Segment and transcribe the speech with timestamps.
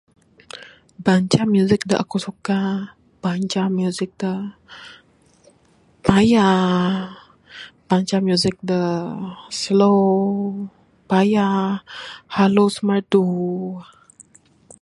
[1.05, 2.59] Banca da music aku suka
[3.23, 4.33] banca music da
[6.07, 6.49] paya
[7.89, 8.81] banca music da
[9.59, 10.01] slow,
[11.09, 11.47] paya
[12.35, 13.25] halus merdu.